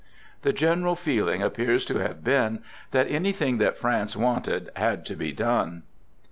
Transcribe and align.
The 0.41 0.51
general 0.51 0.95
feeling 0.95 1.43
appears 1.43 1.85
to 1.85 1.99
have 1.99 2.23
been 2.23 2.63
that 2.89 3.05
anything 3.11 3.59
that 3.59 3.77
France 3.77 4.15
wanted 4.17 4.71
had 4.75 5.05
to 5.05 5.15
be 5.15 5.31
done. 5.31 5.83